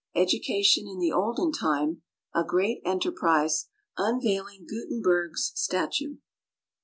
[0.15, 2.01] Education in the Olden Time.
[2.33, 3.67] A Great Enterprise.
[3.99, 6.17] Unveiling Gutenberg's Statue.